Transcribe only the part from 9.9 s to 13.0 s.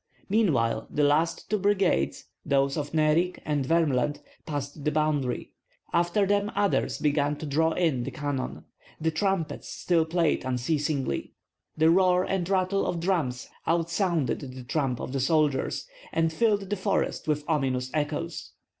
played unceasingly; the roar and rattle of